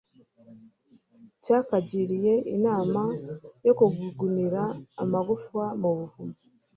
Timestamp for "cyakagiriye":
1.43-2.33